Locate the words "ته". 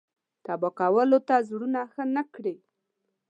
1.27-1.35